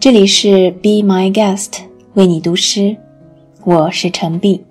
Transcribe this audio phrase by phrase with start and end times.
[0.00, 1.82] 这里是 Be My Guest
[2.14, 2.96] 为你读诗，
[3.64, 4.64] 我是陈碧。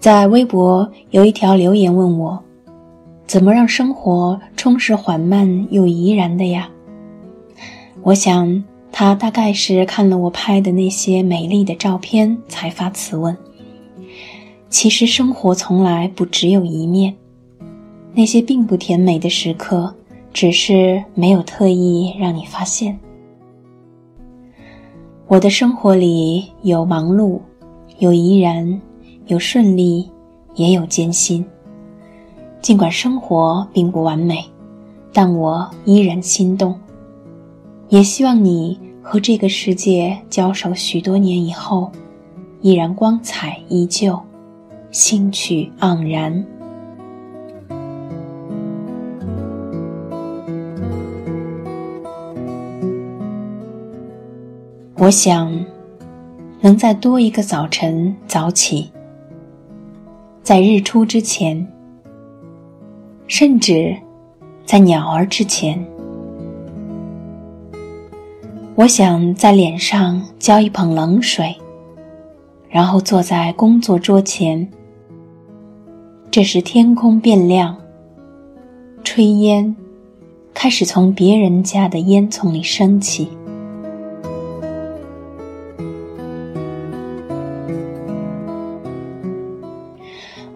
[0.00, 2.42] 在微博有一条留言问我，
[3.26, 6.70] 怎么让生活充实缓慢又怡然的呀？
[8.02, 13.36] 我想他大概是看了我拍的那些美丽的照片才发此问。
[14.70, 17.14] 其实生活从来不只有一面，
[18.14, 19.94] 那些并不甜美的时刻，
[20.32, 22.98] 只是没有特意让你发现。
[25.34, 27.40] 我的生活里有忙碌，
[27.98, 28.80] 有怡然，
[29.26, 30.08] 有顺利，
[30.54, 31.44] 也有艰辛。
[32.62, 34.44] 尽管生活并不完美，
[35.12, 36.72] 但我依然心动。
[37.88, 41.90] 也希望你和这个世界交手许多年以后，
[42.60, 44.16] 依然光彩依旧，
[44.92, 46.46] 兴趣盎然。
[54.96, 55.52] 我想，
[56.60, 58.92] 能再多一个早晨早起，
[60.40, 61.66] 在日出之前，
[63.26, 63.94] 甚至
[64.64, 65.84] 在鸟儿之前。
[68.76, 71.52] 我想在脸上浇一盆冷水，
[72.68, 74.66] 然后坐在工作桌前。
[76.30, 77.76] 这时天空变亮，
[79.02, 79.74] 炊烟
[80.54, 83.28] 开始从别人家的烟囱里升起。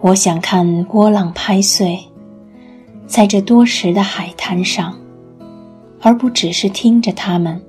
[0.01, 1.99] 我想看波浪拍碎，
[3.05, 4.97] 在这多时的海滩上，
[6.01, 7.61] 而不只是听着它们，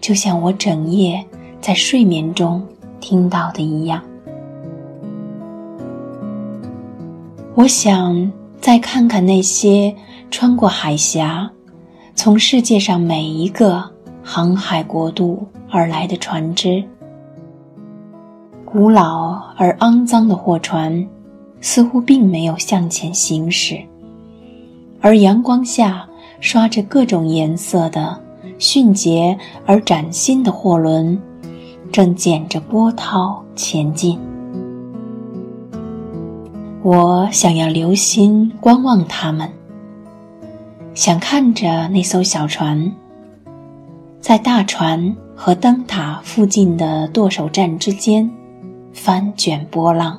[0.00, 1.24] 就像我整夜
[1.60, 2.60] 在睡眠中
[2.98, 4.02] 听到的一样。
[7.54, 9.94] 我想再看看那些
[10.32, 11.48] 穿过海峡，
[12.16, 13.88] 从世界上每一个
[14.24, 16.82] 航海国度而来的船只，
[18.64, 21.08] 古老而肮脏的货船。
[21.60, 23.80] 似乎并没有向前行驶，
[25.00, 26.08] 而阳光下
[26.40, 28.18] 刷着各种颜色的
[28.58, 29.36] 迅捷
[29.66, 31.20] 而崭新的货轮，
[31.90, 34.18] 正剪着波涛前进。
[36.82, 39.50] 我想要留心观望他们，
[40.94, 42.90] 想看着那艘小船，
[44.20, 48.30] 在大船和灯塔附近的舵手站之间
[48.92, 50.18] 翻卷波浪。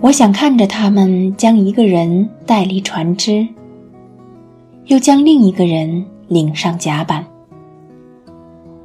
[0.00, 3.46] 我想看着他们将一个人带离船只，
[4.86, 7.26] 又将另一个人领上甲板。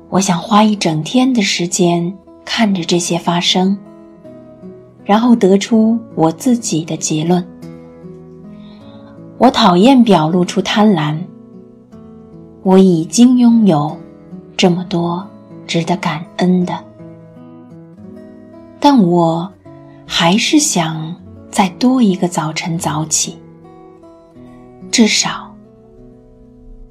[0.10, 2.12] 我想花一整天的时间
[2.44, 3.78] 看着这些发生，
[5.06, 7.46] 然后得出我自己的结论。
[9.38, 11.16] 我讨厌表露出贪婪。
[12.64, 13.96] 我已经拥有
[14.58, 15.26] 这么多
[15.68, 16.74] 值得感恩的，
[18.80, 19.48] 但我。
[20.06, 21.16] 还是想
[21.52, 23.38] 再多一个早晨早起，
[24.92, 25.54] 至少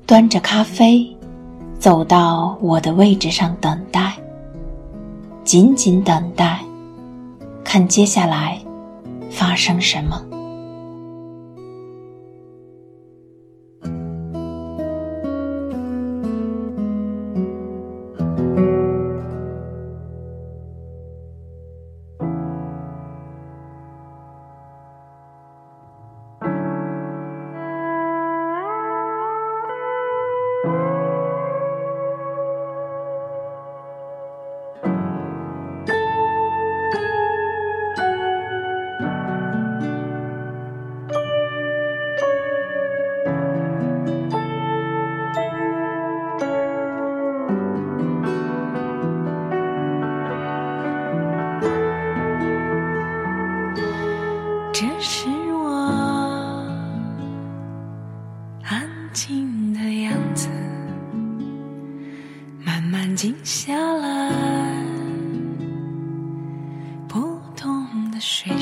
[0.07, 1.07] 端着咖啡
[1.79, 4.15] 走到我的位置上等待，
[5.45, 6.61] 仅仅等待，
[7.65, 8.61] 看接下来
[9.31, 10.21] 发生什么。
[68.23, 68.62] 睡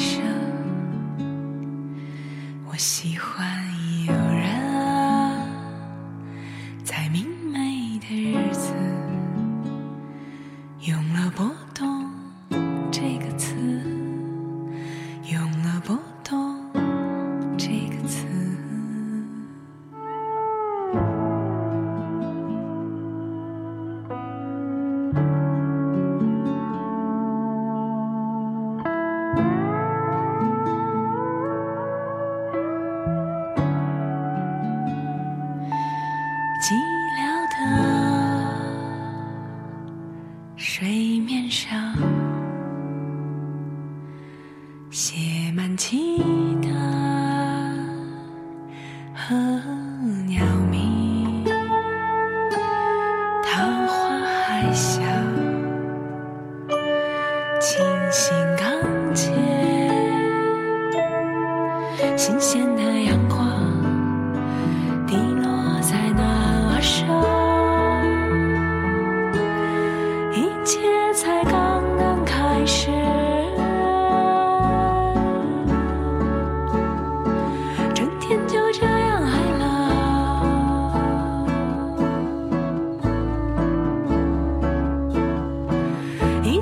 [36.60, 36.89] Tea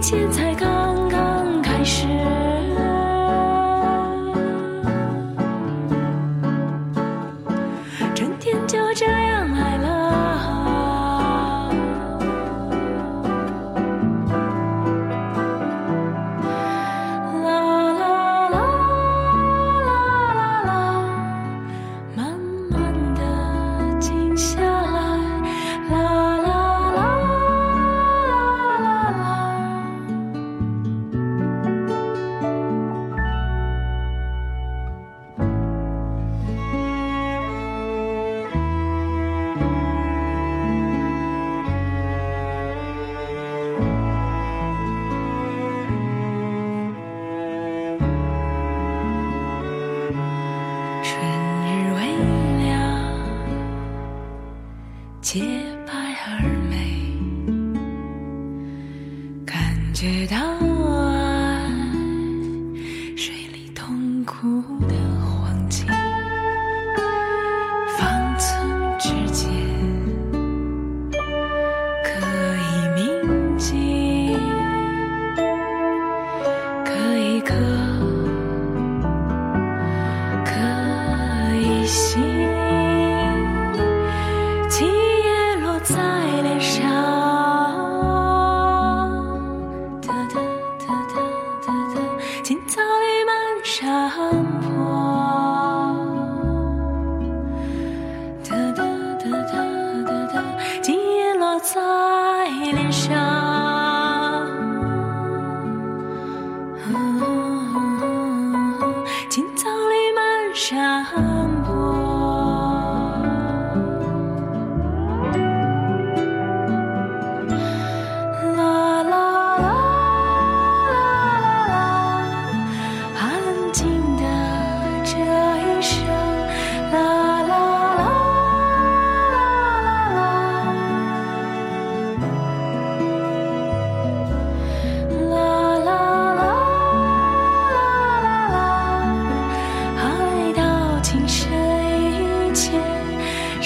[0.00, 0.77] 切才刚
[55.30, 55.40] 洁
[55.86, 55.92] 白
[56.24, 56.40] 而
[56.70, 56.74] 美
[59.44, 60.67] 感觉到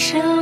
[0.02, 0.41] 生